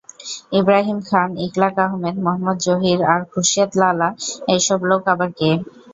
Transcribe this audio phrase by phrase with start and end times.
[0.53, 4.09] ইব্রাহীম খান, ইখলাক আহমেদ, মোহাম্মদ জহির আর খুরশেদ লালা
[4.47, 5.49] এই সব লোক আবার কে?